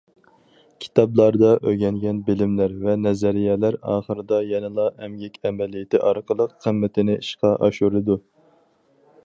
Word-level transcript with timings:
كىتابلاردا 0.83 1.49
ئۆگەنگەن 1.71 2.21
بىلىملەر 2.29 2.73
ۋە 2.85 2.95
نەزەرىيەلەر 3.01 3.77
ئاخىرىدا 3.91 4.41
يەنىلا 4.53 4.87
ئەمگەك 5.03 5.37
ئەمەلىيىتى 5.49 6.01
ئارقىلىق 6.09 6.57
قىممىتىنى 6.65 7.19
ئىشقا 7.21 7.53
ئاشۇرىدۇ. 7.69 8.17